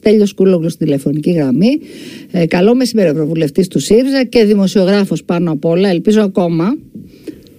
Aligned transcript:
Τέλειος 0.00 0.32
Κούλογλου 0.34 0.68
στη 0.68 0.84
τηλεφωνική 0.84 1.30
γραμμή. 1.30 1.78
Ε, 2.30 2.46
καλό 2.46 2.74
μεσημέρι, 2.74 3.08
Ευρωβουλευτής 3.08 3.68
του 3.68 3.78
ΣΥΡΙΖΑ 3.78 4.24
και 4.24 4.44
δημοσιογράφος 4.44 5.24
πάνω 5.24 5.52
απ' 5.52 5.64
όλα. 5.64 5.88
Ελπίζω 5.88 6.20
ακόμα. 6.22 6.76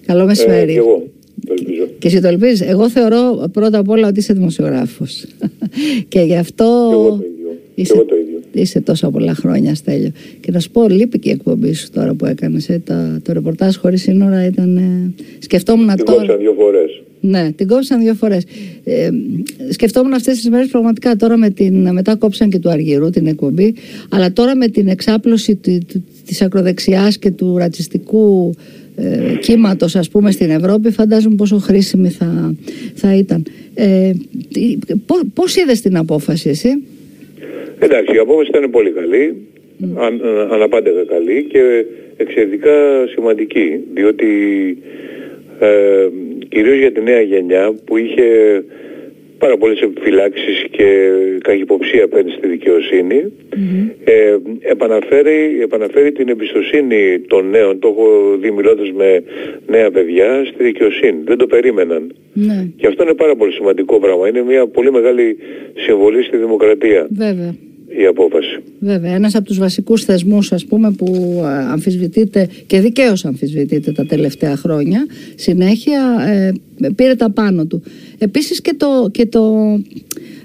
Καλό 0.06 0.25
μεσημέρι. 0.25 0.72
Ε, 0.72 0.74
και 0.74 0.77
εγώ 0.80 1.04
το 1.48 1.54
ελπίζω. 1.58 1.88
Και 2.00 2.08
εσύ 2.08 2.22
το 2.22 2.27
ελπίζεις. 2.27 2.62
Εγώ 2.62 2.90
θεωρώ 2.90 3.50
πρώτα 3.51 3.77
απ' 3.77 3.90
όλα 3.90 4.08
ότι 4.08 4.19
είσαι 4.19 4.33
δημοσιογράφος. 4.33 5.25
και 6.08 6.19
γι' 6.22 6.35
αυτό. 6.38 6.88
Και 6.90 6.93
εγώ 6.96 7.09
το 7.09 7.24
ίδιο. 7.25 7.58
Είσαι, 7.75 7.93
Και 7.93 8.00
εγώ 8.00 8.07
το 8.07 8.16
ίδιο. 8.16 8.39
είσαι 8.52 8.82
τόσα 8.82 9.10
πολλά 9.12 9.34
χρόνια, 9.34 9.76
Στέλιο. 9.76 10.12
Και 10.39 10.52
να 10.52 10.60
σου 10.60 10.71
πω, 10.71 10.88
λείπει 10.89 11.20
και 11.20 11.30
η 11.30 11.32
εκπομπή 11.32 11.73
σου 11.73 11.89
τώρα 11.89 12.14
που 12.14 12.26
έκανες. 12.26 12.70
Ε, 12.70 12.82
το, 12.86 12.94
το 13.23 13.34
ρεπορτάζ 13.34 13.76
χωρίς 13.76 14.02
σύνορα 14.02 14.46
ήταν. 14.46 14.78
Ε, 14.78 15.14
σκεφτόμουν 15.39 15.96
Την 15.96 16.05
τώρα. 16.05 16.18
κόψαν 16.20 16.38
δύο 16.39 16.54
φορές. 16.58 17.02
Ναι, 17.22 17.52
την 17.52 17.68
κόψαν 17.68 18.02
δύο 18.02 18.14
φορές. 18.14 18.44
Ε, 18.84 19.10
σκεφτόμουν 19.70 20.14
αυτές 20.14 20.36
τις 20.36 20.50
μέρες 20.50 20.68
πραγματικά 20.68 21.16
τώρα 21.16 21.38
με 21.38 21.50
την. 21.50 21.92
Μετά 21.92 22.16
κόψαν 22.16 22.50
και 22.50 22.60
του 22.60 22.70
Αργυρού 22.70 23.10
την 23.10 23.28
εκπομπή. 23.28 23.74
Αλλά 24.10 24.34
τώρα 24.34 24.55
με 24.55 24.68
την 24.68 24.88
εξάπλωση 24.88 25.55
τη 25.55 25.78
της 26.26 26.42
ακροδεξιάς 26.42 27.18
και 27.18 27.31
του 27.31 27.58
ρατσιστικού 27.58 28.54
ε, 28.95 29.36
κύματος, 29.40 29.95
ας 29.95 30.09
πούμε, 30.09 30.31
στην 30.31 30.50
Ευρώπη, 30.50 30.92
φαντάζομαι 30.92 31.36
πόσο 31.36 31.58
χρήσιμη 31.58 32.09
θα, 32.09 32.55
θα 32.94 33.16
ήταν. 33.16 33.44
Ε, 33.73 34.12
Πώς 35.34 35.56
είδες 35.56 35.81
την 35.81 35.98
απόφαση, 35.98 36.50
εσύ; 36.50 36.84
Εντάξει, 37.80 38.16
η 38.16 38.17
απόφαση 38.17 38.50
ήταν 38.50 38.70
πολύ 38.70 38.92
καλή, 38.92 39.36
αν, 39.95 40.22
αναπάντεχα 40.52 41.06
καλή 41.08 41.48
και 41.50 41.86
εξαιρετικά 42.17 43.08
σημαντική, 43.14 43.80
διότι 43.94 44.28
ε, 45.59 46.08
κυρίως 46.52 46.78
για 46.78 46.91
τη 46.91 47.02
νέα 47.02 47.22
γενιά 47.22 47.73
που 47.86 47.98
είχε 47.98 48.28
πάρα 49.38 49.58
πολλές 49.58 49.80
επιφυλάξεις 49.80 50.66
και 50.72 50.88
καχυποψία 51.44 52.04
απέναντι 52.04 52.32
στη 52.38 52.48
δικαιοσύνη 52.48 53.34
ε, 54.04 54.38
επαναφέρει, 54.59 55.59
επαναφέρει 55.62 56.12
την 56.12 56.30
εμπιστοσύνη 56.30 57.20
των 57.20 57.50
νέων, 57.50 57.80
το 57.80 57.88
έχω 57.88 58.38
δει 58.42 58.52
μιλώντας 58.52 58.92
με 58.92 59.23
νέα 59.67 59.92
παιδιά, 59.92 60.45
στη 60.45 60.64
δικαιοσύνη. 60.64 61.22
Δεν 61.23 61.38
το 61.38 61.48
περίμεναν. 61.48 62.16
Ναι, 62.34 62.68
Και 62.78 62.88
αυτό 62.88 63.03
είναι 63.03 63.14
πάρα 63.14 63.36
πολύ 63.36 63.52
σημαντικό 63.52 64.00
πράγμα. 64.00 64.28
Είναι 64.28 64.42
μια 64.42 64.68
πολύ 64.68 64.92
μεγάλη 64.92 65.38
συμβολή 65.75 66.23
στη 66.23 66.38
δημοκρατία 66.38 67.08
βέβαια. 67.09 67.56
Η 67.97 68.06
απόφαση. 68.06 68.59
Βέβαια, 68.80 69.14
ένας 69.14 69.36
από 69.36 69.45
τους 69.45 69.58
βασικούς 69.58 70.03
θεσμούς 70.03 70.52
ας 70.52 70.66
πούμε 70.66 70.92
που 70.92 71.39
ε, 71.44 71.47
αμφισβητείται 71.47 72.47
και 72.67 72.80
δικαίως 72.80 73.25
αμφισβητείται 73.25 73.92
τα 73.92 74.06
τελευταία 74.06 74.56
χρόνια 74.56 75.06
συνέχεια 75.36 76.02
ε, 76.28 76.52
πήρε 76.95 77.16
τα 77.16 77.30
πάνω 77.30 77.66
του. 77.66 77.84
Επίσης 78.17 78.62
και 78.62 78.73
το, 78.78 79.09
και 79.12 79.25
το 79.25 79.56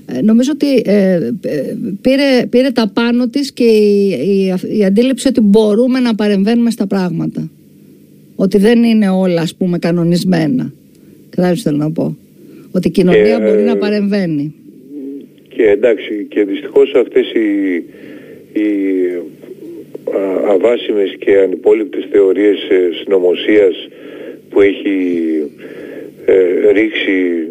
ε, 0.06 0.20
νομίζω 0.22 0.50
ότι 0.54 0.82
ε, 0.84 1.14
ε, 1.40 1.76
πήρε, 2.00 2.46
πήρε 2.48 2.70
τα 2.70 2.88
πάνω 2.88 3.28
της 3.28 3.52
και 3.52 3.64
η, 3.64 4.08
η, 4.08 4.78
η 4.78 4.84
αντίληψη 4.84 5.28
ότι 5.28 5.40
μπορούμε 5.40 6.00
να 6.00 6.14
παρεμβαίνουμε 6.14 6.70
στα 6.70 6.86
πράγματα. 6.86 7.50
Ότι 8.36 8.58
δεν 8.58 8.82
είναι 8.82 9.08
όλα 9.08 9.40
ας 9.40 9.54
πούμε 9.54 9.78
κανονισμένα. 9.78 10.72
Κατάλαβες 11.30 11.62
τι 11.62 11.68
θέλω 11.68 11.76
να 11.76 11.90
πω. 11.90 12.16
Ότι 12.70 12.88
η 12.88 12.90
κοινωνία 12.90 13.36
Και, 13.36 13.44
μπορεί 13.44 13.62
να 13.62 13.70
ε, 13.70 13.74
παρεμβαίνει. 13.74 14.54
Και 15.56 15.68
εντάξει, 15.70 16.26
και 16.28 16.44
δυστυχώς 16.44 16.94
αυτές 16.94 17.32
οι, 17.32 17.74
οι 18.52 18.68
α, 20.16 20.52
αβάσιμες 20.52 21.16
και 21.18 21.38
ανυπόλοιπτες 21.38 22.06
θεωρίες 22.10 22.68
ε, 22.68 22.90
συνωμοσίας 23.02 23.88
που 24.50 24.60
έχει 24.60 24.90
ε, 26.24 26.70
ρίξει 26.72 27.48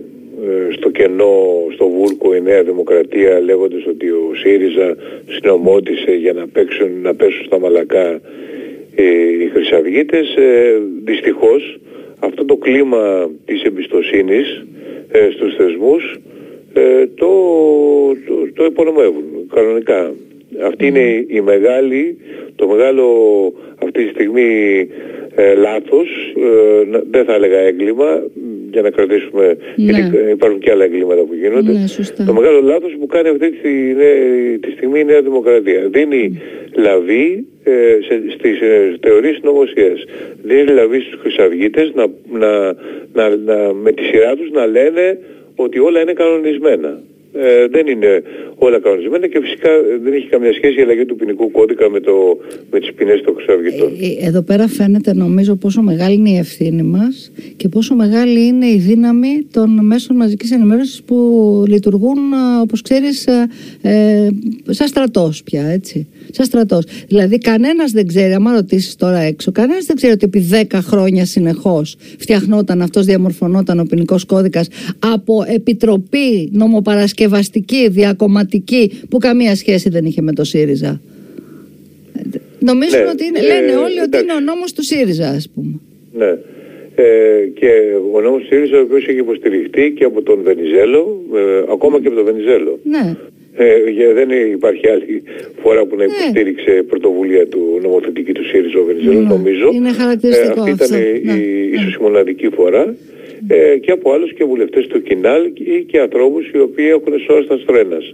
ε, 0.48 0.74
στο 0.74 0.90
κενό, 0.90 1.68
στο 1.74 1.90
βούρκο 1.90 2.36
η 2.36 2.42
Νέα 2.42 2.64
Δημοκρατία 2.64 3.40
λέγοντας 3.40 3.86
ότι 3.86 4.10
ο 4.10 4.32
ΣΥΡΙΖΑ 4.36 4.96
συνομότησε 5.30 6.12
για 6.12 6.34
να, 6.34 6.48
παίξουν, 6.48 7.02
να 7.02 7.16
πέσουν 7.16 7.46
στα 7.46 7.60
μαλακά 7.60 8.22
ε, 8.96 9.04
οι 9.42 9.48
Χρυσαυγίτες 9.54 10.36
ε, 10.36 10.82
δυστυχώς 11.04 11.80
αυτό 12.20 12.46
το 12.46 12.56
κλίμα 12.56 13.30
της 13.46 13.62
εμπιστοσύνης 13.64 14.66
ε, 15.12 15.30
στους 15.32 15.56
θεσμούς 15.56 16.20
ε, 16.76 17.08
το, 17.16 17.28
το, 18.28 18.34
το 18.54 18.66
υπονομεύουν 18.66 19.24
κανονικά. 19.56 20.14
Αυτή 20.64 20.88
είναι 20.88 21.26
η 21.28 21.42
μεγάλη, 21.42 22.18
το 22.56 22.68
μεγάλο 22.68 23.04
αυτή 23.84 24.04
τη 24.04 24.10
στιγμή 24.10 24.88
ε, 25.36 25.54
λάθος, 25.56 26.08
ε, 26.38 26.86
να- 26.90 27.04
δεν 27.12 27.26
θα 27.26 27.34
έλεγα 27.34 27.58
έγκλημα, 27.58 28.24
για 28.72 28.82
να 28.82 28.90
κρατήσουμε, 28.90 29.46
Ναι. 29.76 29.92
γιατί 29.92 30.18
υπάρχουν 30.32 30.60
και 30.60 30.72
άλλα 30.72 30.84
εγκλήματα 30.84 31.22
που 31.22 31.34
γίνονται. 31.34 31.72
Ναι, 31.72 31.88
σωστά. 31.88 32.24
Το 32.26 32.34
μεγάλο 32.34 32.62
λάθος 32.62 32.96
που 33.00 33.06
κάνει 33.06 33.28
αυτή 33.28 33.52
τη, 33.52 33.70
νέα- 33.70 34.58
τη 34.60 34.72
στιγμή 34.72 35.00
η 35.00 35.04
Νέα 35.04 35.22
Δημοκρατία. 35.22 35.88
Δίνει 35.92 36.42
λαβή 36.76 37.46
ε, 37.64 37.72
σε, 38.08 38.22
στις 38.38 38.62
ε, 38.62 38.96
θεωρίες 39.02 39.40
νομοσίας. 39.44 40.04
Δίνει 40.44 40.64
λαβή 40.72 41.00
στους 41.00 41.20
χρυσαυγίτες 41.22 41.92
να, 41.94 42.06
να, 42.40 42.74
να, 43.14 43.36
να, 43.36 43.74
με 43.74 43.92
τη 43.92 44.04
σειρά 44.04 44.36
τους 44.36 44.52
να 44.52 44.66
λένε 44.66 45.20
ότι 45.56 45.80
όλα 45.80 46.02
είναι 46.02 46.14
κανονισμένα. 46.14 47.00
Ε, 47.38 47.68
δεν 47.68 47.88
είναι 47.88 48.24
όλα 48.56 48.80
κανονισμένα 48.80 49.28
και 49.28 49.40
φυσικά 49.42 49.70
ε, 49.70 49.98
δεν 50.04 50.14
έχει 50.14 50.28
καμία 50.28 50.54
σχέση 50.54 50.80
η 50.80 50.82
αλλαγή 50.82 51.06
του 51.06 51.16
ποινικού 51.16 51.52
κώδικα 51.52 51.90
με, 51.90 52.00
το, 52.00 52.14
με 52.72 52.80
τις 52.80 52.94
ποινές 52.94 53.22
των 53.22 53.36
χρυσαυγητών. 53.36 53.88
Ε, 53.88 54.28
Εδώ 54.28 54.42
πέρα 54.42 54.68
φαίνεται 54.68 55.14
νομίζω 55.14 55.56
πόσο 55.56 55.82
μεγάλη 55.82 56.16
είναι 56.16 56.30
η 56.30 56.38
ευθύνη 56.38 56.84
μας 56.84 57.32
και 57.58 57.68
πόσο 57.68 57.96
μεγάλη 57.96 58.46
είναι 58.46 58.66
η 58.66 58.78
δύναμη 58.78 59.48
των 59.52 59.86
μέσων 59.86 60.16
μαζικής 60.16 60.52
ενημέρωσης 60.52 61.04
που 61.04 61.16
λειτουργούν 61.68 62.18
ε, 62.18 62.62
όπως 62.62 62.82
ξέρεις 62.82 63.28
ε, 63.28 63.48
ε, 63.82 64.28
σαν 64.70 64.88
στρατός 64.88 65.44
πια 65.44 65.68
έτσι. 65.68 66.08
Σαν 66.32 66.46
στρατός. 66.46 66.86
Δηλαδή 67.08 67.38
κανένας 67.38 67.92
δεν 67.92 68.08
ξέρει, 68.08 68.34
άμα 68.34 68.54
ρωτήσεις 68.54 68.96
τώρα 68.96 69.20
έξω, 69.20 69.52
κανένας 69.52 69.86
δεν 69.86 69.96
ξέρει 69.96 70.14
ότι 70.14 70.26
επί 70.26 70.46
10 70.70 70.80
χρόνια 70.82 71.26
συνεχώς 71.26 71.96
φτιαχνόταν 72.18 72.82
αυτός, 72.82 73.06
διαμορφωνόταν 73.06 73.80
ο 73.80 73.84
ποινικός 73.84 74.26
κώδικας 74.26 74.68
από 75.00 75.44
επιτροπή 75.48 76.50
νομοπαρασκευαστική, 77.26 77.88
διακομματική 77.90 78.92
που 79.10 79.18
καμία 79.18 79.56
σχέση 79.56 79.90
δεν 79.90 80.06
είχε 80.06 80.22
με 80.22 80.34
το 80.34 80.44
ΣΥΡΙΖΑ. 80.44 81.02
Νομίζουν 82.60 83.00
Ναι, 83.04 83.10
ότι 83.10 83.26
είναι, 83.26 83.40
ε, 83.40 83.48
λένε 83.48 83.72
όλοι 83.78 84.00
ότι 84.00 84.04
εντάξει. 84.04 84.24
είναι 84.26 84.34
ο 84.34 84.40
νόμος 84.40 84.74
του 84.74 84.84
ΣΥΡΙΖΑ, 84.84 85.28
ας 85.30 85.50
πούμε. 85.54 85.74
Ναι. 86.18 86.32
Ε, 86.96 87.06
και 87.60 87.70
ο 88.14 88.22
νόμος 88.22 88.42
του 88.42 88.48
ΣΥΡΙΖΑ 88.48 88.78
ο 88.78 88.82
οποίος 88.82 89.06
έχει 89.08 89.18
υποστηριχτεί 89.20 89.94
και 89.98 90.04
από 90.04 90.22
τον 90.22 90.40
Βενιζέλο, 90.44 91.22
ε, 91.36 91.64
ακόμα 91.72 92.00
και 92.02 92.08
από 92.08 92.16
τον 92.16 92.26
Βενιζέλο. 92.26 92.80
Ναι. 92.84 93.16
Ε, 93.58 93.90
για- 93.96 94.14
δεν 94.14 94.30
υπάρχει 94.58 94.88
άλλη 94.90 95.24
φορά 95.62 95.86
που 95.86 95.96
να 95.96 96.06
Ναι. 96.06 96.12
υποστήριξε 96.14 96.72
πρωτοβουλία 96.90 97.48
του 97.48 97.80
νομοθετική 97.82 98.32
του 98.32 98.46
ΣΥΡΙΖΑ 98.50 98.80
ο 98.80 98.84
Βενιζέλος, 98.84 99.24
Ναι. 99.24 99.30
νομίζω. 99.36 99.70
Είναι 99.74 99.92
χαρακτηριστικό 99.92 100.60
αυτή 100.62 100.72
αυτό. 100.72 100.86
ήταν 100.86 101.00
η, 101.02 101.22
Ναι, 101.24 101.34
η- 101.34 101.38
ναι. 101.70 101.76
ίσως 101.78 101.94
η 101.96 102.02
μοναδική 102.02 102.50
φορά. 102.50 102.96
Ε, 103.48 103.78
και 103.78 103.92
από 103.92 104.12
άλλους 104.12 104.34
και 104.34 104.44
βουλευτές 104.44 104.88
του 104.88 105.02
Κινάλ 105.02 105.46
ή 105.54 105.84
και 105.84 106.00
ανθρώπους 106.00 106.50
οι 106.54 106.60
οποίοι 106.60 106.88
έχουν 106.90 107.20
σώσει 107.20 107.48
τα 107.48 107.58
στρένας. 107.58 108.14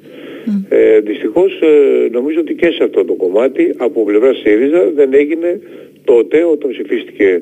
Ε, 0.69 0.99
δυστυχώς 0.99 1.61
ε, 1.61 2.09
νομίζω 2.11 2.39
ότι 2.39 2.53
και 2.53 2.71
σε 2.71 2.83
αυτό 2.83 3.05
το 3.05 3.13
κομμάτι 3.13 3.73
από 3.77 4.03
πλευρά 4.03 4.33
ΣΥΡΙΖΑ 4.33 4.91
δεν 4.95 5.13
έγινε 5.13 5.59
τότε 6.03 6.43
όταν 6.43 6.69
ψηφίστηκε 6.69 7.41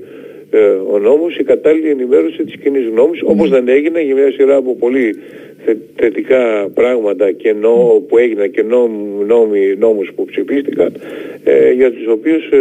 ε, 0.52 0.60
ο 0.92 1.00
νόμος 1.00 1.38
η 1.38 1.44
κατάλληλη 1.44 1.90
ενημέρωση 1.90 2.44
της 2.44 2.56
κοινής 2.64 2.88
γνώμης 2.88 3.22
όπως 3.24 3.50
δεν 3.50 3.68
έγινε 3.68 4.02
για 4.02 4.16
μια 4.16 4.32
σειρά 4.32 4.56
από 4.56 4.76
πολύ 4.76 5.16
θε- 5.66 5.78
θετικά 5.96 6.70
πράγματα 6.74 7.32
και 7.32 7.54
νο, 7.54 8.04
που 8.08 8.18
έγιναν 8.18 8.52
και 8.52 8.64
νόμ, 8.64 8.92
νόμοι, 9.26 9.76
νόμους 9.78 10.12
που 10.16 10.26
ψηφίστηκαν 10.26 10.94
ε, 11.44 11.72
για 11.72 11.92
τους 11.92 12.08
οποίους 12.08 12.50
ε, 12.52 12.60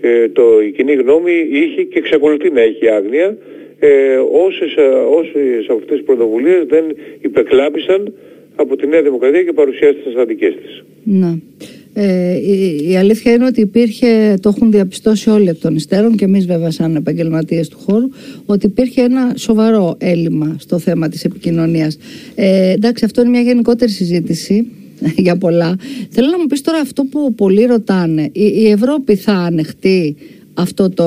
ε, 0.00 0.28
το, 0.28 0.60
η 0.66 0.70
κοινή 0.70 0.92
γνώμη 0.92 1.48
είχε 1.50 1.82
και 1.82 1.98
εξακολουθεί 1.98 2.50
να 2.50 2.60
έχει 2.60 2.88
άγνοια 2.88 3.36
ε, 3.84 4.16
όσες, 4.46 4.74
ε, 4.76 4.82
όσες 5.20 5.64
από 5.68 5.78
αυτές 5.78 5.96
τις 5.96 6.06
πρωτοβουλίες 6.06 6.64
δεν 6.68 6.84
υπεκλάπησαν 7.20 8.12
από 8.56 8.76
τη 8.76 8.86
Νέα 8.86 9.02
Δημοκρατία 9.02 9.42
και 9.42 9.52
παρουσιάστηκαν 9.52 10.12
στα 10.12 10.24
δικές 10.24 10.54
της. 10.54 10.84
Ναι. 11.02 11.34
Ε, 11.94 12.36
η, 12.36 12.88
η 12.90 12.96
αλήθεια 12.96 13.32
είναι 13.32 13.44
ότι 13.44 13.60
υπήρχε, 13.60 14.38
το 14.40 14.48
έχουν 14.48 14.70
διαπιστώσει 14.70 15.30
όλοι 15.30 15.48
εκ 15.48 15.60
των 15.60 15.74
υστέρων 15.74 16.16
και 16.16 16.24
εμείς 16.24 16.46
βέβαια 16.46 16.70
σαν 16.70 16.96
επαγγελματίες 16.96 17.68
του 17.68 17.78
χώρου, 17.78 18.08
ότι 18.46 18.66
υπήρχε 18.66 19.02
ένα 19.02 19.32
σοβαρό 19.36 19.96
έλλειμμα 19.98 20.56
στο 20.58 20.78
θέμα 20.78 21.08
της 21.08 21.24
επικοινωνίας. 21.24 21.98
Ε, 22.34 22.70
εντάξει, 22.70 23.04
αυτό 23.04 23.20
είναι 23.20 23.30
μια 23.30 23.40
γενικότερη 23.40 23.90
συζήτηση 23.90 24.70
για 25.24 25.36
πολλά. 25.36 25.76
Θέλω 26.10 26.28
να 26.30 26.38
μου 26.38 26.46
πεις 26.46 26.60
τώρα 26.60 26.78
αυτό 26.78 27.04
που 27.04 27.34
πολλοί 27.34 27.64
ρωτάνε. 27.64 28.22
Η, 28.32 28.44
η 28.56 28.70
Ευρώπη 28.70 29.16
θα 29.16 29.32
ανεχτεί 29.32 30.16
αυτό 30.54 30.90
το, 30.90 31.06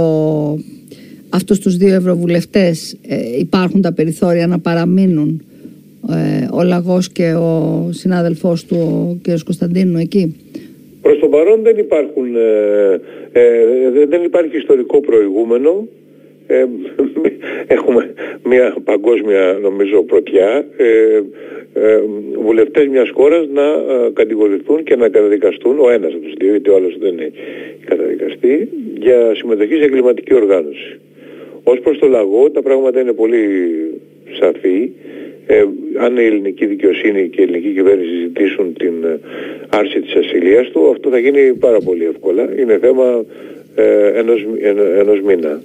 αυτούς 1.35 1.59
τους 1.59 1.77
δύο 1.77 1.93
ευρωβουλευτές. 1.95 2.97
Ε, 3.07 3.15
υπάρχουν 3.39 3.81
τα 3.81 3.93
περιθώρια 3.93 4.47
να 4.47 4.59
παραμείνουν 4.59 5.41
ε, 6.09 6.47
ο 6.53 6.63
Λαγός 6.63 7.09
και 7.11 7.33
ο 7.33 7.87
συνάδελφός 7.91 8.65
του, 8.65 8.77
ο 8.77 9.17
κ. 9.21 9.25
Κωνσταντίνου 9.43 9.97
εκεί; 9.97 10.35
Προς 11.01 11.19
το 11.19 11.27
παρόν 11.27 11.61
δεν 11.63 11.77
υπάρχουν, 11.77 12.35
ε, 12.35 12.99
ε, 13.31 13.91
δεν- 13.93 14.09
δεν 14.09 14.23
υπάρχει 14.23 14.57
ιστορικό 14.57 15.01
προηγούμενο 15.01 15.87
ε, 16.47 16.65
έχουμε 17.77 18.13
μια 18.43 18.75
παγκόσμια 18.83 19.59
νομίζω 19.61 20.01
πρωτιά 20.03 20.65
ε, 20.77 20.85
ε, 21.73 21.99
βουλευτές 22.43 22.87
μιας 22.87 23.09
χώρας 23.13 23.47
να 23.53 23.61
ε, 23.63 24.09
κατηγορηθούν 24.13 24.83
και 24.83 24.95
να 24.95 25.09
καταδικαστούν 25.09 25.79
ο 25.79 25.89
ένας 25.89 26.13
από 26.13 26.21
τους 26.21 26.33
δύο, 26.39 26.49
γιατί 26.49 26.69
ο 26.69 26.75
άλλος 26.75 26.97
δεν 26.99 27.11
είναι 27.13 27.31
καταδικαστεί, 27.85 28.69
για 28.99 29.31
συμμετοχή 29.35 29.75
σε 29.75 29.83
εγκληματική 29.83 30.33
οργάνωση. 30.33 30.99
Ως 31.67 31.79
προς 31.79 31.97
το 31.99 32.07
λαγό 32.07 32.51
τα 32.51 32.61
πράγματα 32.61 32.99
είναι 33.01 33.13
πολύ 33.13 33.43
σαφή. 34.39 34.91
Ε, 35.47 35.63
αν 35.97 36.17
η 36.17 36.23
ελληνική 36.23 36.65
δικαιοσύνη 36.65 37.29
και 37.29 37.41
η 37.41 37.43
ελληνική 37.43 37.69
κυβέρνηση 37.73 38.15
ζητήσουν 38.21 38.73
την 38.73 38.93
ε, 39.03 39.19
άρση 39.69 39.99
της 39.99 40.15
ασυλίας 40.15 40.69
του, 40.69 40.89
αυτό 40.89 41.09
θα 41.09 41.17
γίνει 41.17 41.53
πάρα 41.53 41.79
πολύ 41.79 42.05
εύκολα. 42.05 42.49
Είναι 42.59 42.77
θέμα 42.77 43.25
ε, 43.75 44.07
ενός, 44.19 44.45
ενός 44.99 45.21
μήνα. 45.21 45.61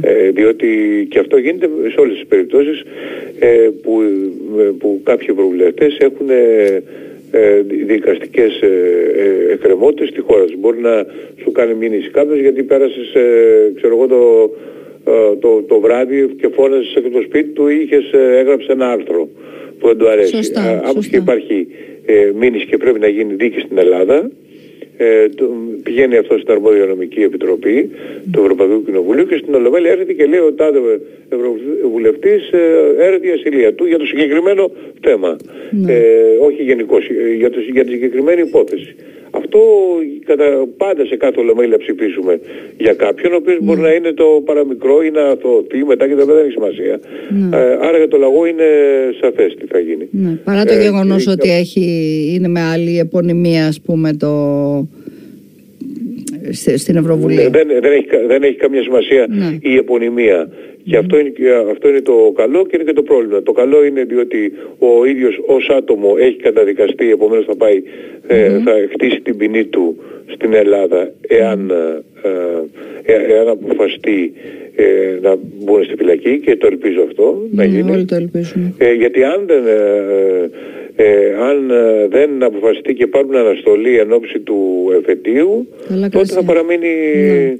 Ε, 0.00 0.30
διότι 0.30 0.68
και 1.10 1.18
αυτό 1.18 1.36
γίνεται 1.36 1.68
σε 1.92 2.00
όλες 2.00 2.14
τις 2.14 2.26
περιπτώσεις 2.26 2.82
ε, 3.38 3.68
που, 3.82 4.02
που 4.78 5.00
κάποιοι 5.04 5.26
ευρωβουλευτές 5.30 5.96
έχουν 5.98 6.28
ε, 7.30 7.60
δικαστικές 7.86 8.60
ε, 8.60 9.52
εκκρεμότητες 9.52 10.08
στη 10.08 10.20
χώρα 10.20 10.44
τους. 10.44 10.56
Μπορεί 10.58 10.80
να 10.80 11.06
σου 11.42 11.52
κάνει 11.52 11.74
μήνυση 11.74 12.10
κάποιος 12.10 12.38
γιατί 12.38 12.62
πέρασες, 12.62 13.08
ξέρω 13.74 13.94
εγώ, 13.96 14.06
το, 14.06 14.50
το, 15.40 15.62
το 15.68 15.80
βράδυ 15.80 16.34
και 16.40 16.48
φώναζες 16.48 16.94
από 16.96 17.10
το 17.10 17.20
σπίτι 17.22 17.48
του 17.48 17.68
ή 17.68 17.80
είχες, 17.82 18.10
έγραψε 18.12 18.72
ένα 18.72 18.90
άρθρο 18.90 19.28
που 19.78 19.86
δεν 19.86 19.98
του 19.98 20.08
αρέσει. 20.08 20.36
Σωστά, 20.36 20.82
και 21.10 21.16
υπάρχει 21.16 21.66
μήνυση 22.34 22.66
και 22.66 22.76
πρέπει 22.76 22.98
να 22.98 23.08
γίνει 23.08 23.34
δίκη 23.34 23.60
στην 23.60 23.78
Ελλάδα, 23.78 24.30
ε, 24.96 25.28
το, 25.28 25.44
πηγαίνει 25.82 26.16
αυτό 26.16 26.38
στην 26.38 26.52
αρμόδια 26.52 26.84
νομική 26.84 27.20
επιτροπή 27.20 27.90
του 28.32 28.40
Ευρωπαϊκού 28.40 28.84
Κοινοβουλίου 28.84 29.26
και 29.26 29.36
στην 29.36 29.54
Ολομέλεια 29.54 29.90
έρχεται 29.90 30.12
και 30.12 30.26
λέει 30.26 30.40
ο 30.40 30.52
τάδε 30.52 30.78
ευρωβουλευτής 31.28 32.50
ε, 32.52 32.94
έρχεται 32.98 33.28
η 33.28 33.30
ασυλία 33.30 33.74
του 33.74 33.84
για 33.84 33.98
το 33.98 34.06
συγκεκριμένο 34.06 34.70
θέμα. 35.00 35.36
Ναι. 35.70 35.92
Ε, 35.92 36.02
όχι 36.40 36.62
γενικώς, 36.62 37.08
ε, 37.08 37.34
για, 37.34 37.50
για 37.72 37.84
τη 37.84 37.90
συγκεκριμένη 37.90 38.40
υπόθεση. 38.40 38.94
Αυτό 39.36 39.60
κατά, 40.24 40.66
πάντα 40.76 41.06
σε 41.06 41.16
κάθε 41.16 41.40
ολομέλεια 41.40 41.78
ψηφίσουμε 41.78 42.40
για 42.78 42.94
κάποιον 42.94 43.32
ο 43.32 43.36
οποίος 43.36 43.58
μπορεί 43.62 43.80
ναι. 43.80 43.86
να 43.88 43.94
είναι 43.94 44.12
το 44.12 44.42
παραμικρό 44.44 45.02
ή 45.02 45.10
να 45.10 45.22
αθωωθεί 45.22 45.84
μετά 45.84 46.08
και 46.08 46.14
δεν 46.14 46.28
έχει 46.38 46.50
σημασία. 46.50 47.00
Ναι. 47.28 47.56
Ε, 47.56 47.78
άρα 47.86 47.96
για 47.96 48.08
το 48.08 48.16
λαγό 48.18 48.46
είναι 48.46 48.68
σαφές 49.20 49.54
τι 49.54 49.66
θα 49.66 49.78
γίνει. 49.78 50.08
Ναι. 50.10 50.38
Παρά 50.44 50.64
το 50.64 50.74
ε, 50.74 50.80
γεγονός 50.80 51.26
ότι 51.26 51.50
έχει, 51.50 51.84
είναι 52.34 52.48
με 52.48 52.60
άλλη 52.60 52.98
επωνυμία 52.98 53.66
ας 53.66 53.80
πούμε 53.80 54.12
το 54.12 54.30
στην 56.52 56.96
Ευρωβουλή. 56.96 57.34
Ναι, 57.34 57.48
δεν, 57.48 57.66
δεν, 57.80 57.92
έχει, 57.92 58.06
δεν 58.26 58.42
έχει 58.42 58.56
καμία 58.56 58.82
σημασία 58.82 59.26
ναι. 59.28 59.58
η 59.60 59.76
επωνυμία. 59.76 60.48
Και 60.84 60.96
αυτό 60.96 61.18
είναι, 61.18 61.32
αυτό 61.70 61.88
είναι 61.88 62.00
το 62.00 62.32
καλό 62.36 62.66
και 62.66 62.70
είναι 62.74 62.84
και 62.84 62.92
το 62.92 63.02
πρόβλημα. 63.02 63.42
Το 63.42 63.52
καλό 63.52 63.84
είναι 63.84 64.04
διότι 64.04 64.52
ο 64.78 65.04
ίδιος 65.04 65.40
ως 65.46 65.68
άτομο 65.68 66.14
έχει 66.18 66.36
καταδικαστεί, 66.36 67.10
επομένως 67.10 67.44
θα 67.44 67.56
πάει, 67.56 67.82
ε, 68.26 68.58
θα 68.64 68.72
χτίσει 68.92 69.20
την 69.20 69.36
ποινή 69.36 69.64
του 69.64 69.96
στην 70.26 70.52
Ελλάδα 70.52 71.12
εάν, 71.28 71.70
ε, 71.70 73.12
ε, 73.12 73.34
εάν 73.34 73.48
αποφαστεί 73.48 74.32
ε, 74.76 75.18
να 75.22 75.36
μπουν 75.36 75.84
στη 75.84 75.94
φυλακή 75.96 76.40
και 76.40 76.56
το 76.56 76.66
ελπίζω 76.66 77.02
αυτό 77.02 77.46
να 77.50 77.64
γίνει. 77.64 77.90
Όλοι 77.90 78.04
το 78.04 78.14
ελπίζουμε. 78.14 78.74
γιατί 78.98 79.24
αν 79.24 79.44
δεν 79.46 79.62
ε, 80.96 81.34
αν 81.40 81.70
ε, 81.70 82.06
δεν 82.08 82.42
αποφασιστεί 82.42 82.94
και 82.94 83.06
πάρουν 83.06 83.36
αναστολή 83.36 83.98
εν 83.98 84.12
ώψη 84.12 84.40
του 84.40 84.90
εφετείου, 84.98 85.68
τότε 86.10 86.24
θα 86.24 86.42
παραμείνει 86.44 86.88
ναι. 87.16 87.54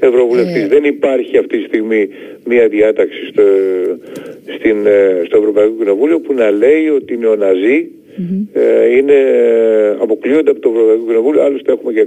Ευρωβουλευτής. 0.00 0.62
Ε. 0.62 0.66
Δεν 0.66 0.84
υπάρχει 0.84 1.38
αυτή 1.38 1.58
τη 1.58 1.64
στιγμή 1.64 2.08
μια 2.44 2.68
διάταξη 2.68 3.26
στο, 3.26 3.42
στην, 4.58 4.86
ε, 4.86 5.22
στο 5.26 5.36
Ευρωπαϊκό 5.38 5.72
Κοινοβούλιο 5.78 6.20
που 6.20 6.32
να 6.34 6.50
λέει 6.50 6.88
ότι 6.88 7.14
οι 7.14 7.16
νεοναζί 7.16 7.88
ε, 8.52 8.96
είναι, 8.96 9.14
αποκλείονται 10.00 10.50
από 10.50 10.60
το 10.60 10.68
Ευρωπαϊκό 10.68 11.04
Κοινοβούλιο. 11.06 11.42
Άλλωστε 11.42 11.72
έχουμε 11.72 11.92
και, 11.92 12.06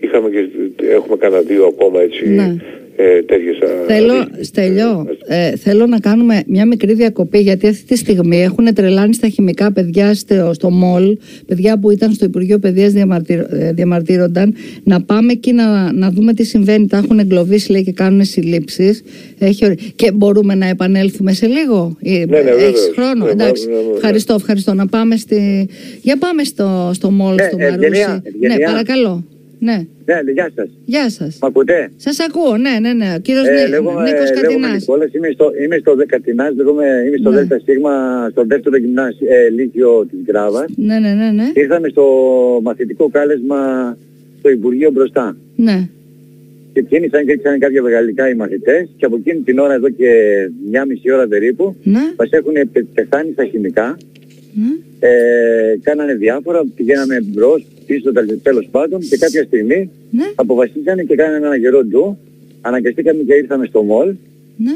είχαμε 0.00 0.30
και, 0.30 0.48
έχουμε 0.86 1.16
κανένα 1.16 1.42
δύο 1.42 1.66
ακόμα 1.66 2.00
έτσι 2.00 2.28
ναι 2.28 2.56
ε, 2.96 3.22
τέτοιες 3.22 3.56
Θέλω, 3.86 4.14
Στέλιο, 4.40 5.06
ε, 5.26 5.56
θέλω 5.56 5.86
να 5.86 5.98
κάνουμε 5.98 6.42
μια 6.46 6.66
μικρή 6.66 6.94
διακοπή 6.94 7.38
γιατί 7.38 7.68
αυτή 7.68 7.84
τη 7.84 7.96
στιγμή 7.96 8.42
έχουν 8.42 8.74
τρελάνει 8.74 9.14
στα 9.14 9.28
χημικά 9.28 9.72
παιδιά 9.72 10.14
στο, 10.14 10.50
στο 10.54 10.70
ΜΟΛ, 10.70 11.16
παιδιά 11.46 11.78
που 11.78 11.90
ήταν 11.90 12.12
στο 12.12 12.24
Υπουργείο 12.24 12.58
Παιδείας 12.58 12.94
ε, 12.94 13.72
διαμαρτύρονταν, 13.72 14.54
να 14.84 15.02
πάμε 15.02 15.32
εκεί 15.32 15.52
να, 15.52 15.92
να 15.92 16.10
δούμε 16.10 16.32
τι 16.32 16.44
συμβαίνει. 16.44 16.86
Τα 16.86 16.96
έχουν 16.96 17.18
εγκλωβίσει 17.18 17.70
λέει 17.70 17.82
και 17.82 17.92
κάνουν 17.92 18.24
συλλήψεις. 18.24 19.02
Έχει, 19.38 19.74
και 19.96 20.12
μπορούμε 20.12 20.54
να 20.54 20.66
επανέλθουμε 20.66 21.32
σε 21.32 21.46
λίγο; 21.46 21.96
Ε, 22.02 22.24
ναι, 22.28 22.40
ναι, 22.40 22.50
Έχεις 22.50 22.90
χρόνο; 22.94 23.24
Ναι, 23.24 23.30
Εντάξει. 23.30 23.66
Ναι, 23.66 23.74
ναι, 23.74 23.80
ναι, 23.80 23.94
ευχαριστώ, 23.94 24.34
ευχαριστώ. 24.34 24.74
Να 24.74 24.86
πάμε 24.86 25.16
στη... 25.16 25.68
Για 26.02 26.16
πάμε 26.18 26.44
στο, 26.44 26.90
στο 26.94 27.10
ΜΟΛ, 27.10 27.34
ναι, 27.34 27.42
στο 27.42 27.56
Μαρούσι. 27.58 28.22
Ναι, 28.40 28.58
παρακαλώ. 28.64 29.24
Ναι. 29.68 29.76
Ναι, 30.04 30.32
γεια 30.32 30.50
σας. 30.54 30.68
Γεια 30.84 31.10
σας. 31.10 31.38
Μ' 31.42 31.44
ακούτε; 31.44 31.90
Σας 31.96 32.20
ακούω, 32.20 32.56
ναι, 32.56 32.74
ναι, 32.80 32.92
ναι. 32.92 33.14
Ο 33.16 33.20
κύριος 33.20 33.46
ε, 33.46 33.68
Νίκος 34.06 34.30
Κατινάς. 34.40 34.86
Είμαι 35.12 35.30
στο, 35.32 35.50
είμαι 35.62 35.78
στο 35.78 35.94
Δεκατινά, 35.94 36.48
είμαι 37.06 37.16
στο 37.16 37.30
ναι. 37.30 37.36
Δέλτα 37.36 37.60
Σίγμα, 37.64 37.92
στο 38.30 38.44
δεύτερο 38.46 38.76
γυμνάσιο 38.76 39.26
ε, 39.30 39.48
Λύκειο 39.48 40.06
της 40.10 40.18
Γκράβα. 40.24 40.64
Ναι, 40.76 40.98
ναι, 40.98 41.12
ναι, 41.12 41.30
ναι. 41.30 41.50
Ήρθαμε 41.54 41.88
στο 41.88 42.04
μαθητικό 42.62 43.08
κάλεσμα 43.08 43.58
στο 44.38 44.50
Υπουργείο 44.50 44.90
μπροστά. 44.90 45.36
Ναι. 45.56 45.88
Και 46.72 46.82
κίνησαν 46.82 47.26
και 47.26 47.32
έξανε 47.32 47.58
κάποια 47.58 47.82
μεγαλικά 47.82 48.28
οι 48.30 48.34
μαθητές 48.34 48.88
και 48.96 49.04
από 49.04 49.16
εκείνη 49.16 49.40
την 49.40 49.58
ώρα 49.58 49.74
εδώ 49.74 49.88
και 49.88 50.10
μια 50.70 50.84
μισή 50.84 51.12
ώρα 51.12 51.26
περίπου 51.26 51.76
ναι. 51.82 52.00
μας 52.18 52.30
έχουν 52.30 52.54
πεθάνει 52.94 53.32
στα 53.32 53.44
χημικά. 53.44 53.96
Ναι. 54.54 55.08
Ε, 55.08 55.78
κάνανε 55.82 56.14
διάφορα, 56.14 56.62
πηγαίναμε 56.76 57.20
μπρος, 57.22 57.66
πίσω 57.92 58.12
τέλος 58.42 58.68
πάντων 58.70 59.00
και 59.00 59.16
κάποια 59.16 59.42
στιγμή 59.48 59.90
ναι. 60.10 60.28
αποφασίσανε 60.34 61.02
και 61.02 61.14
κάνανε 61.14 61.46
ένα 61.46 61.56
γερό 61.56 61.84
ντου. 61.84 62.18
Αναγκαστήκαμε 62.60 63.22
και 63.22 63.34
ήρθαμε 63.34 63.64
στο 63.66 63.82
μολ. 63.82 64.08
Ναι. 64.56 64.74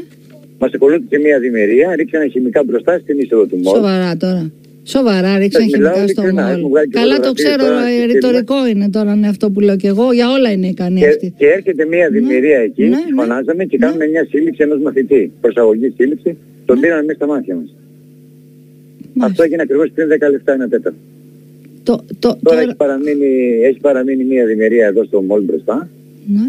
Μας 0.59 0.71
ακολούθησε 0.73 1.17
μια 1.17 1.39
διμερία, 1.39 1.95
ρίξανε 1.95 2.27
χημικά 2.27 2.63
μπροστά 2.63 2.99
στην 3.03 3.19
είσοδο 3.19 3.45
του 3.45 3.57
μολ. 3.63 3.75
Σοβαρά 3.75 4.17
τώρα. 4.17 4.51
Σοβαρά 4.83 5.37
ρίξανε 5.37 5.65
χημικά 5.65 6.07
στο 6.07 6.21
μολ. 6.21 6.59
Καλά 6.89 7.19
το 7.19 7.31
ξέρω, 7.33 7.63
τώρα, 7.63 7.81
ρητορικό 8.11 8.67
είναι 8.67 8.89
τώρα 8.89 9.15
ναι, 9.15 9.27
αυτό 9.27 9.51
που 9.51 9.59
λέω 9.59 9.75
και 9.75 9.87
εγώ. 9.87 10.13
Για 10.13 10.31
όλα 10.31 10.51
είναι 10.51 10.67
ικανή 10.67 10.99
και, 10.99 11.07
αυτή. 11.07 11.33
Και 11.37 11.47
έρχεται 11.47 11.85
μια 11.85 12.09
ναι. 12.09 12.19
δημιουργία 12.19 12.59
εκεί, 12.59 12.83
ναι, 12.83 12.89
ναι, 12.89 12.95
φωνάζαμε 13.15 13.63
και 13.65 13.77
κάνουμε 13.77 14.07
μια 14.07 14.25
σύλληψη 14.29 14.63
ενός 14.63 14.79
μαθητή. 14.81 15.31
Προσαγωγή 15.41 15.93
σύλληψη. 15.97 16.37
Τον 16.65 16.75
ναι. 16.75 16.81
πήραμε 16.81 17.01
μέσα 17.01 17.17
στα 17.17 17.27
μάτια 17.27 17.55
μας. 17.55 17.75
Αυτό 19.19 19.43
έγινε 19.43 19.61
ακριβώς 19.61 19.91
πριν 19.93 20.07
10 20.07 20.31
λεπτά 20.31 20.53
ένα 20.53 20.67
τέταρτο. 20.67 20.99
Το, 21.87 21.95
το, 21.95 22.05
τώρα, 22.19 22.39
τώρα... 22.43 22.59
Έχει, 22.61 22.75
παραμείνει, 22.75 23.59
έχει 23.63 23.79
παραμείνει 23.79 24.23
μια 24.23 24.45
δημιουργία 24.45 24.87
εδώ 24.87 25.03
στο 25.03 25.21
μόλ 25.21 25.41
μπροστά. 25.43 25.89
Ναι. 26.27 26.45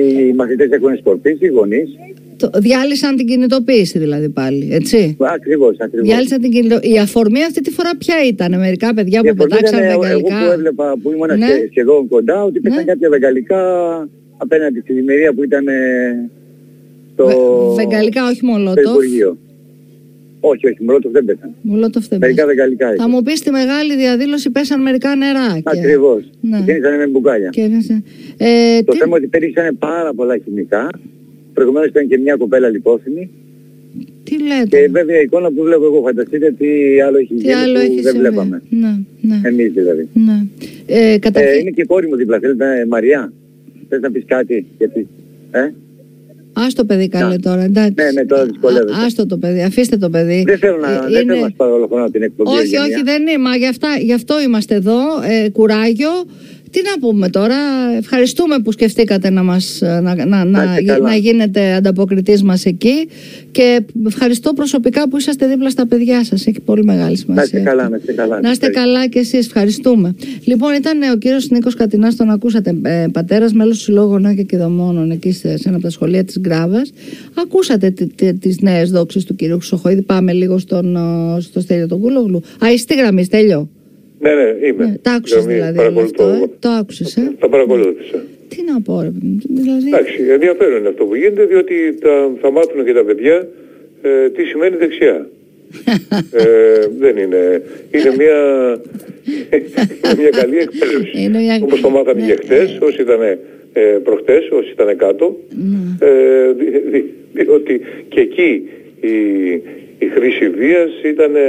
Οι 0.00 0.32
μαθητές 0.32 0.70
έχουν 0.70 0.96
σκορπίσει, 0.96 1.44
οι 1.44 1.48
γονείς. 1.48 1.88
Το, 2.36 2.50
διάλυσαν 2.54 3.16
την 3.16 3.26
κινητοποίηση 3.26 3.98
δηλαδή 3.98 4.28
πάλι, 4.28 4.68
έτσι. 4.72 5.16
Ακριβώς, 5.20 5.76
ακριβώς. 5.80 6.08
Διάλυσαν 6.08 6.40
την 6.40 6.50
κινητοποίηση. 6.50 6.94
Η 6.94 6.98
αφορμή 6.98 7.44
αυτή 7.44 7.60
τη 7.60 7.70
φορά 7.70 7.90
ποια 7.98 8.14
ήταν, 8.28 8.58
μερικά 8.58 8.94
παιδιά 8.94 9.20
που 9.24 9.34
πετάξαν 9.34 9.80
βεγγαλικά. 9.80 10.08
Εγώ 10.08 10.28
που 10.28 10.52
έβλεπα 10.52 10.94
που 11.02 11.12
ήμουν 11.12 11.38
ναι. 11.38 11.46
σχεδόν 11.70 12.08
κοντά, 12.08 12.44
ότι 12.44 12.58
υπήρχαν 12.58 12.84
ναι. 12.84 12.92
κάποια 12.92 13.08
βεγγαλικά 13.08 13.62
απέναντι 14.36 14.80
στη 14.80 14.92
δημιουργία 14.92 15.32
που 15.32 15.44
ήταν 15.44 15.64
στο... 17.12 17.26
Βεγγαλικά, 17.76 18.28
όχι 18.28 18.44
μόνο 18.44 18.74
το. 18.74 18.90
Όχι, 20.40 20.66
όχι, 20.66 20.84
Μολότοφ 20.84 21.12
δεν 21.12 21.24
πέσανε. 21.24 21.52
Μολότοφ 21.62 22.06
δεν 22.08 22.18
Μερικά 22.18 22.44
γαλλικά. 22.44 22.94
Θα 22.96 23.08
μου 23.08 23.22
πεις 23.22 23.38
στη 23.38 23.50
μεγάλη 23.50 23.96
διαδήλωση 23.96 24.50
πέσαν 24.50 24.82
μερικά 24.82 25.16
νερά. 25.16 25.60
Ακριβώς. 25.62 26.30
Ναι. 26.40 26.62
Κίνησαν 26.66 26.96
με 26.96 27.06
μπουκάλια. 27.06 27.50
Ε, 28.36 28.82
το 28.82 28.92
τι... 28.92 28.98
θέμα 28.98 29.16
ότι 29.16 29.26
πέρυσαν 29.26 29.78
πάρα 29.78 30.14
πολλά 30.14 30.36
χημικά. 30.44 30.90
Προηγουμένως 31.54 31.88
ήταν 31.88 32.08
και 32.08 32.18
μια 32.18 32.36
κοπέλα 32.36 32.68
λιπόθυμη. 32.68 33.30
Τι 34.24 34.38
λέτε; 34.42 34.80
Και 34.80 34.88
βέβαια 34.90 35.18
η 35.18 35.22
εικόνα 35.22 35.52
που 35.52 35.62
βλέπω 35.62 35.84
εγώ, 35.84 36.02
φανταστείτε 36.02 36.54
τι 36.58 37.00
άλλο 37.00 37.18
έχει 37.18 37.34
γίνει 37.34 37.52
άλλο 37.52 37.72
που 37.72 37.80
έχει 37.80 38.00
δεν 38.00 38.16
βλέπαμε. 38.16 38.62
Ναι, 38.68 38.98
ναι. 39.20 39.40
Εμείς 39.48 39.72
δηλαδή. 39.72 40.08
Ναι. 40.12 40.46
Ε, 40.86 41.18
καταρχήν... 41.18 41.52
ε, 41.52 41.58
είναι 41.58 41.70
και 41.70 41.80
η 41.80 41.84
κόρη 41.84 42.08
μου 42.08 42.16
δίπλα. 42.16 42.38
Θέλετε, 42.38 42.86
Μαριά, 42.88 43.32
θες 43.88 44.00
να 44.00 44.10
πεις 44.10 44.24
κάτι, 44.26 44.66
γιατί... 44.78 45.08
Ε; 45.50 45.68
Άστο 46.52 46.84
παιδί 46.84 47.08
καλέ 47.08 47.36
τώρα, 47.36 47.62
εντάξει. 47.62 47.94
Ναι, 47.96 48.10
ναι, 48.10 48.26
τώρα 48.26 48.44
δυσκολεύεται. 48.44 48.92
Άστο 49.06 49.26
το 49.26 49.36
παιδί, 49.36 49.62
αφήστε 49.62 49.96
το 49.96 50.10
παιδί. 50.10 50.44
Δεν 50.46 50.58
θέλω 50.58 50.76
να, 50.76 50.92
είναι... 50.92 51.00
δεν 51.08 51.26
θέλω 51.26 51.40
να 51.40 51.48
σπαρολοφωνώ 51.48 52.10
την 52.10 52.22
εκπομπή. 52.22 52.50
Όχι, 52.50 52.76
όχι, 52.76 53.02
δεν 53.02 53.26
είναι. 53.26 53.38
Μα 53.38 53.56
γι, 53.56 53.66
αυτά, 53.66 53.88
γι' 54.00 54.12
αυτό 54.12 54.40
είμαστε 54.40 54.74
εδώ. 54.74 54.98
Ε, 55.44 55.48
κουράγιο. 55.48 56.10
Τι 56.70 56.80
να 56.82 57.08
πούμε 57.08 57.28
τώρα, 57.28 57.56
ευχαριστούμε 57.96 58.58
που 58.58 58.72
σκεφτήκατε 58.72 59.30
να, 59.30 59.42
μας, 59.42 59.78
να, 59.80 60.00
να, 60.00 60.44
να, 60.44 60.64
να 61.00 61.14
γίνετε 61.14 61.72
ανταποκριτής 61.72 62.42
μας 62.42 62.64
εκεί 62.64 63.08
και 63.50 63.82
ευχαριστώ 64.06 64.52
προσωπικά 64.52 65.08
που 65.08 65.16
είσαστε 65.16 65.46
δίπλα 65.46 65.70
στα 65.70 65.86
παιδιά 65.86 66.24
σας, 66.24 66.46
έχει 66.46 66.60
πολύ 66.60 66.84
μεγάλη 66.84 67.16
σημασία. 67.16 67.58
Να 67.58 67.58
είστε 67.58 67.70
καλά, 67.70 67.88
να 67.88 67.96
είστε 67.96 68.12
καλά. 68.12 68.40
Να 68.40 68.50
είστε 68.50 68.68
καλά 68.68 69.06
και 69.06 69.18
εσείς, 69.18 69.46
ευχαριστούμε. 69.46 70.14
Λοιπόν, 70.44 70.74
ήταν 70.74 71.02
ο 71.12 71.16
κύριος 71.16 71.50
Νίκος 71.50 71.74
Κατινάς, 71.74 72.16
τον 72.16 72.30
ακούσατε, 72.30 72.74
ε, 72.82 73.06
πατέρας 73.12 73.52
μέλος 73.52 73.76
του 73.76 73.82
Συλλόγου 73.82 74.18
Νέων 74.18 74.36
και 74.36 74.42
Κιδομόνων 74.42 75.10
εκεί 75.10 75.32
σε, 75.32 75.48
ένα 75.48 75.74
από 75.74 75.82
τα 75.82 75.90
σχολεία 75.90 76.24
της 76.24 76.38
Γκράβας. 76.40 76.92
Ακούσατε 77.34 77.94
τις 78.40 78.60
νέες 78.60 78.90
δόξες 78.90 79.24
του 79.24 79.34
κύριου 79.34 79.56
Χρυσοχοίδη, 79.56 80.02
πάμε 80.02 80.32
λίγο 80.32 80.58
στον, 80.58 80.96
στο 81.40 81.60
Στέλιο 81.60 81.88
τον 81.88 82.00
Κούλογλου. 82.00 82.42
Α, 82.64 82.72
είστε 82.72 82.94
γραμμή, 82.94 83.24
Στέλιο. 83.24 83.68
Ναι, 84.20 84.34
ναι, 84.34 84.66
είμαι. 84.66 84.84
Ναι, 84.84 84.94
τα 85.02 85.12
άκουσες 85.12 85.44
δηλαδή 85.44 85.78
αυτό, 86.00 86.28
ε; 86.28 86.50
το 86.58 86.68
άκουσες, 86.68 87.16
ε; 87.16 87.32
Τα 87.38 87.48
παρακολούθησα. 87.48 88.22
Τι 88.48 88.62
να 88.72 88.80
πω, 88.80 89.00
ρε, 89.00 89.10
δηλαδή... 89.48 89.86
Εντάξει, 89.86 90.22
ενδιαφέρον 90.28 90.78
είναι 90.78 90.88
αυτό 90.88 91.04
που 91.04 91.14
γίνεται, 91.14 91.44
διότι 91.44 91.74
τα, 92.00 92.30
θα 92.40 92.50
μάθουν 92.50 92.84
και 92.84 92.92
τα 92.92 93.04
παιδιά 93.04 93.48
ε, 94.02 94.28
τι 94.30 94.44
σημαίνει 94.44 94.76
δεξιά. 94.76 95.28
ε, 96.42 96.44
δεν 96.98 97.16
είναι. 97.16 97.62
Είναι 97.90 98.14
μια, 98.16 98.38
μια 100.20 100.30
καλή 100.30 100.56
εκπαίδευση. 100.56 101.28
Μια... 101.28 101.58
Όπως 101.62 101.80
το 101.80 101.90
μάθανε 101.90 102.20
ναι, 102.20 102.26
και 102.26 102.38
χτες, 102.42 102.70
ναι. 102.70 102.86
όσοι 102.86 103.00
ήταν 103.00 103.20
ε, 103.72 103.80
προχτές, 103.80 104.48
όσοι 104.50 104.70
ήταν 104.70 104.96
κάτω. 104.96 105.36
Ναι. 105.48 106.06
Ε, 106.08 106.52
διότι 107.32 107.80
και 108.08 108.20
εκεί 108.20 108.68
η, 109.00 109.10
η 110.04 110.06
χρήση 110.14 110.48
βίας 110.48 110.90
ήταν 111.12 111.34
ε, 111.36 111.40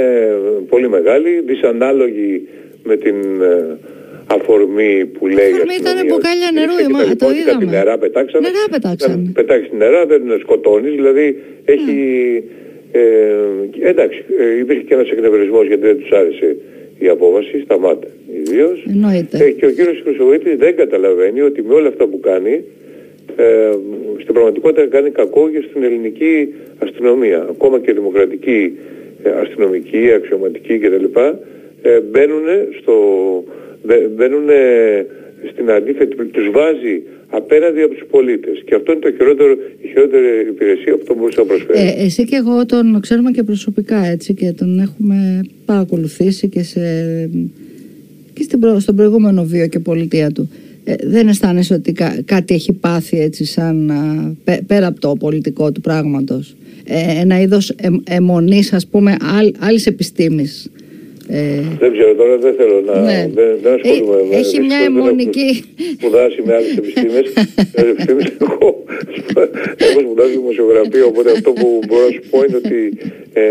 πολύ 0.68 0.88
μεγάλη, 0.88 1.42
δυσανάλογη 1.46 2.48
με 2.82 2.96
την 2.96 3.16
ε, 3.42 3.78
αφορμή 4.26 5.06
που 5.06 5.26
λέει 5.26 5.52
αφορμή 5.52 5.76
ήταν 5.80 5.96
μπουκάλια 6.06 6.50
νερού, 6.54 6.74
μα, 6.90 7.16
το 7.16 7.28
είδαμε. 7.38 7.64
Νερά 7.70 7.98
πετάξαμε. 7.98 8.48
Νερά 8.48 8.64
πετάξαμε. 8.70 9.30
Πετάξεις 9.34 9.72
νερά, 9.78 10.06
δεν 10.06 10.22
σκοτώνεις, 10.40 10.94
δηλαδή 10.94 11.42
έχει... 11.64 11.96
Ε, 12.92 13.88
εντάξει, 13.90 14.24
ε, 14.38 14.58
υπήρχε 14.58 14.82
και 14.82 14.94
ένας 14.94 15.08
εκνευρισμός 15.10 15.66
γιατί 15.66 15.82
δεν 15.86 15.98
τους 15.98 16.10
άρεσε 16.10 16.56
η 16.98 17.08
απόβαση, 17.08 17.60
σταμάτα 17.64 18.08
ιδίως. 18.40 18.84
Ε, 19.30 19.50
και 19.50 19.66
ο 19.66 19.70
κύριος 19.70 20.00
Χρυσοβίτης 20.04 20.56
δεν 20.56 20.76
καταλαβαίνει 20.76 21.40
ότι 21.40 21.62
με 21.62 21.74
όλα 21.74 21.88
αυτά 21.88 22.06
που 22.06 22.20
κάνει 22.20 22.64
ε, 23.36 23.70
στην 24.20 24.34
πραγματικότητα 24.34 24.86
κάνει 24.86 25.10
κακό 25.10 25.50
και 25.50 25.64
στην 25.70 25.82
ελληνική 25.82 26.54
αστυνομία. 26.78 27.46
Ακόμα 27.50 27.78
και 27.80 27.92
δημοκρατική 27.92 28.72
ε, 29.22 29.30
αστυνομική, 29.30 30.12
αξιωματική 30.12 30.78
κτλ. 30.78 31.04
Ε, 31.82 32.00
μπαίνουν, 32.00 32.44
στο, 32.80 32.94
μπαίνουν 34.16 34.48
στην 35.52 35.70
αντίθετη, 35.70 36.24
τους 36.24 36.50
βάζει 36.50 37.02
απέναντι 37.28 37.82
από 37.82 37.94
τους 37.94 38.04
πολίτες. 38.10 38.62
Και 38.64 38.74
αυτό 38.74 38.92
είναι 38.92 39.00
το 39.00 39.12
χειρότερο, 39.12 39.52
η 39.82 39.88
χειρότερη 39.88 40.48
υπηρεσία 40.48 40.96
που 40.96 41.04
το 41.04 41.14
μπορούσε 41.14 41.40
να 41.40 41.46
προσφέρει. 41.46 41.78
Ε, 41.78 42.04
εσύ 42.04 42.24
και 42.24 42.36
εγώ 42.36 42.66
τον 42.66 43.00
ξέρουμε 43.00 43.30
και 43.30 43.42
προσωπικά 43.42 44.04
έτσι 44.04 44.34
και 44.34 44.52
τον 44.52 44.78
έχουμε 44.78 45.40
παρακολουθήσει 45.64 46.48
και, 46.48 46.62
σε, 46.62 46.80
και 48.32 48.42
στην, 48.42 48.80
στον 48.80 48.96
προηγούμενο 48.96 49.44
βίο 49.44 49.66
και 49.66 49.78
πολιτεία 49.78 50.30
του. 50.30 50.50
Ε, 50.84 50.94
δεν 51.02 51.28
αισθάνεσαι 51.28 51.74
ότι 51.74 51.94
κάτι 52.24 52.54
έχει 52.54 52.72
πάθει 52.72 53.20
έτσι 53.20 53.44
σαν 53.44 53.92
πέρα 54.66 54.86
από 54.86 55.00
το 55.00 55.12
πολιτικό 55.18 55.72
του 55.72 55.80
πράγματος 55.80 56.56
ε, 56.84 57.20
ένα 57.20 57.40
είδος 57.40 57.70
ε, 57.70 57.88
αιμονής 58.04 58.72
ας 58.72 58.86
πούμε 58.86 59.16
άλλ, 59.20 59.52
άλλης 59.58 59.86
επιστήμης 59.86 60.70
ε, 61.28 61.60
δεν 61.78 61.92
ξέρω 61.92 62.14
τώρα, 62.14 62.36
δεν 62.36 62.54
θέλω 62.54 62.80
να. 62.80 63.00
Ναι. 63.00 63.30
Δεν, 63.34 63.58
δεν 63.62 63.74
ασχολούμαι 63.74 64.22
με 64.30 64.36
Έχει 64.36 64.60
μια 64.60 64.78
αιμονική. 64.78 65.64
Σπουδάσει 65.92 66.42
με 66.44 66.54
άλλες 66.54 66.76
επιστήμες. 66.76 67.32
εγώ, 68.40 68.84
έχω 69.76 70.00
σπουδάσει 70.00 70.30
δημοσιογραφία, 70.30 71.04
οπότε 71.04 71.30
αυτό 71.30 71.52
που 71.52 71.80
μπορώ 71.86 72.04
να 72.04 72.10
σου 72.10 72.22
πω 72.30 72.38
είναι 72.48 72.56
ότι 72.56 72.92
ε, 73.32 73.42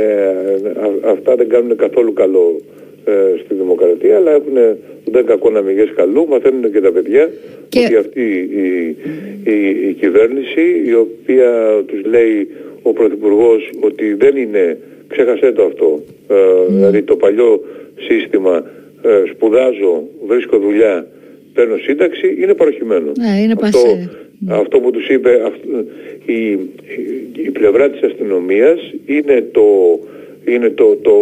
αυτά 1.12 1.36
δεν 1.36 1.50
κάνουν 1.50 1.76
καθόλου 1.76 2.14
καλό 2.14 2.62
ε, 3.05 3.12
στη 3.43 3.53
δημοκρατία, 3.53 4.15
αλλά 4.15 4.31
έχουν 4.31 4.77
δεν 5.05 5.25
κακό 5.25 5.50
να 5.50 5.62
μην 5.62 5.93
καλού, 5.96 6.27
μαθαίνουν 6.27 6.72
και 6.72 6.81
τα 6.81 6.91
παιδιά 6.91 7.29
και... 7.70 7.79
ότι 7.79 7.96
αυτή 7.96 8.22
η, 8.22 8.96
η, 9.43 9.88
η, 9.88 9.93
κυβέρνηση 9.93 10.84
η 10.86 10.93
οποία 10.93 11.84
τους 11.86 12.05
λέει 12.05 12.48
ο 12.81 12.93
Πρωθυπουργός 12.93 13.70
ότι 13.79 14.13
δεν 14.13 14.36
είναι, 14.36 14.77
ξέχασέ 15.08 15.51
το 15.51 15.63
αυτό, 15.63 16.03
ε, 16.27 16.36
δηλαδή 16.67 17.01
το 17.01 17.15
παλιό 17.15 17.63
σύστημα 18.00 18.63
ε, 19.01 19.24
σπουδάζω, 19.31 20.03
βρίσκω 20.27 20.58
δουλειά, 20.58 21.08
παίρνω 21.53 21.77
σύνταξη, 21.77 22.38
είναι 22.39 22.53
παροχημένο. 22.53 23.12
Ναι, 23.17 23.41
είναι 23.41 23.55
αυτό, 23.62 23.79
αυτό 24.48 24.79
που 24.79 24.91
τους 24.91 25.08
είπε 25.08 25.41
η, 26.25 26.60
η 27.46 27.50
πλευρά 27.51 27.89
της 27.89 28.01
αστυνομίας 28.01 28.79
είναι 29.05 29.46
το 29.51 29.63
είναι 30.46 30.70
το, 30.70 30.96
το, 31.02 31.14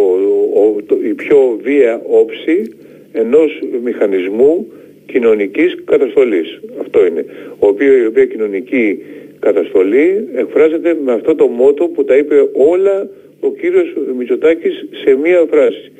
το, 0.86 0.98
η 1.04 1.14
πιο 1.14 1.58
βία 1.62 2.02
όψη 2.04 2.72
ενός 3.12 3.60
μηχανισμού 3.84 4.66
κοινωνικής 5.06 5.76
καταστολής. 5.84 6.60
Αυτό 6.80 7.06
είναι. 7.06 7.24
Ο 7.58 7.66
οποίο, 7.66 7.96
η 7.96 8.06
οποία 8.06 8.26
κοινωνική 8.26 8.98
καταστολή 9.38 10.28
εκφράζεται 10.34 10.96
με 11.04 11.12
αυτό 11.12 11.34
το 11.34 11.46
μότο 11.46 11.84
που 11.84 12.04
τα 12.04 12.16
είπε 12.16 12.48
όλα 12.52 13.08
ο 13.40 13.52
κύριος 13.52 13.96
Μητσοτάκης 14.18 14.86
σε 15.04 15.16
μία 15.22 15.46
φράση. 15.50 15.92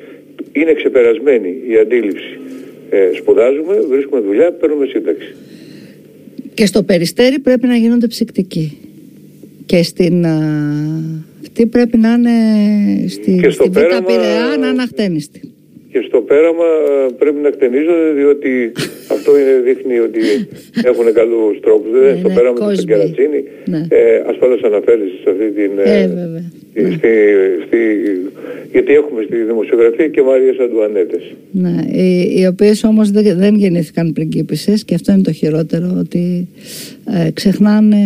Είναι 0.51 0.73
ξεπερασμένη 0.73 1.55
η 1.67 1.77
αντίληψη. 1.77 2.39
Ε, 2.89 3.09
σπουδάζουμε, 3.13 3.79
βρίσκουμε 3.89 4.21
δουλειά, 4.21 4.51
παίρνουμε 4.51 4.85
σύνταξη. 4.85 5.35
Και 6.53 6.65
στο 6.65 6.83
περιστέρι 6.83 7.39
πρέπει 7.39 7.67
να 7.67 7.75
γίνονται 7.75 8.07
ψυκτικοί. 8.07 8.77
Και 9.65 9.83
στην 9.83 10.25
αυτή 11.51 11.65
πρέπει 11.65 11.97
να 11.97 12.11
είναι 12.13 12.35
στη, 13.07 13.39
και 13.41 13.49
στη 13.49 13.69
Β' 13.69 14.03
Πειραιά 14.07 14.47
να 14.59 14.67
είναι 14.67 14.81
αχτένιστη. 14.81 15.41
Και 15.91 16.01
στο 16.07 16.19
πέραμα 16.21 16.69
ε, 17.07 17.11
πρέπει 17.19 17.39
να 17.45 17.49
κτενίζονται 17.49 18.11
διότι 18.19 18.71
αυτό 19.15 19.29
είναι, 19.39 19.55
δείχνει 19.67 19.99
ότι 20.07 20.21
έχουν 20.89 21.13
καλούς 21.13 21.59
τρόπους. 21.65 21.91
Ναι, 21.91 22.15
στο 22.19 22.27
ναι, 22.27 22.33
πέραμα 22.35 22.73
στην 22.73 22.87
Κερατσίνη 22.87 23.41
ναι. 23.65 23.81
ε, 23.89 24.23
ασφαλώς 24.29 24.61
αναφέρεις 24.63 25.11
σε 25.23 25.29
αυτή 25.29 25.47
την... 25.57 25.71
Ε, 25.83 26.07
βέβαια. 26.07 26.43
Ναι. 26.73 26.91
Στη, 26.95 27.11
στη, 27.65 27.79
γιατί 28.71 28.93
έχουμε 28.93 29.21
στη 29.27 29.37
δημοσιογραφία 29.49 30.07
και 30.07 30.21
Μαρίες 30.21 30.57
Αντουανέτες. 30.59 31.23
Ναι, 31.51 31.75
οι, 32.01 32.33
οι 32.37 32.45
οποίες 32.47 32.83
όμως 32.83 33.11
δεν, 33.11 33.37
δεν 33.37 33.55
γεννήθηκαν 33.55 34.13
πριγκίπισσες 34.13 34.83
και 34.85 34.95
αυτό 34.95 35.11
είναι 35.11 35.21
το 35.21 35.31
χειρότερο 35.31 35.95
ότι 35.99 36.47
ε, 37.25 37.31
ξεχνάνε 37.31 37.97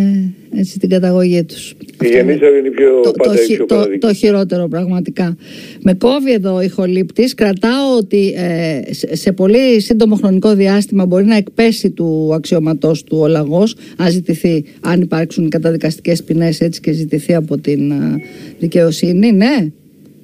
έτσι, 0.58 0.80
την 0.80 0.90
καταγωγή 0.90 1.44
τους. 1.44 1.76
Η 2.04 2.08
γεννήσια 2.08 2.50
είναι 2.50 2.70
πιο 2.70 3.02
το, 3.04 3.12
πάντα 3.12 3.34
το, 3.58 3.66
το, 3.66 3.98
το, 4.00 4.14
χειρότερο 4.14 4.68
πραγματικά. 4.68 5.38
Με 5.82 5.94
κόβει 5.94 6.34
εδώ 6.34 6.62
η 6.62 6.68
χολύπτης, 6.68 7.34
κρατάω 7.34 7.98
ότι 7.98 8.34
ε, 8.38 9.16
σε, 9.16 9.32
πολύ 9.32 9.82
σύντομο 9.82 10.16
χρονικό 10.16 10.56
διάστημα 10.56 11.06
μπορεί 11.06 11.26
να 11.26 11.36
εκπέσει 11.36 11.90
του 11.90 12.32
αξιωματός 12.34 13.04
του 13.04 13.18
ο 13.22 13.28
λαγός, 13.28 13.76
αν 13.98 14.12
ζητηθεί, 14.12 14.66
αν 14.82 15.02
υπάρξουν 15.02 15.50
καταδικαστικές 15.50 16.24
ποινές 16.24 16.62
έτσι 16.62 16.82
και 16.82 16.92
ζητηθεί 16.92 17.36
από 17.36 17.58
την 17.58 17.92
ε, 17.92 18.22
δικαιοσύνη, 18.60 19.32
ναι. 19.32 19.72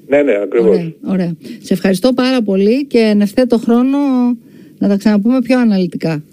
Ναι, 0.07 0.21
ναι, 0.21 0.33
ακριβώς. 0.43 0.67
Ωραία, 0.67 0.93
ωραία. 1.01 1.35
Σε 1.61 1.73
ευχαριστώ 1.73 2.13
πάρα 2.13 2.41
πολύ 2.41 2.85
και 2.85 2.97
εν 2.97 3.21
ευθέτω 3.21 3.57
χρόνο 3.57 3.97
να 4.77 4.87
τα 4.87 4.97
ξαναπούμε 4.97 5.39
πιο 5.41 5.59
αναλυτικά. 5.59 6.23